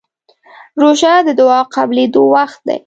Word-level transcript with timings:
روژه 0.81 1.13
د 1.27 1.29
دعا 1.39 1.59
قبولېدو 1.75 2.21
وخت 2.35 2.59
دی. 2.67 2.77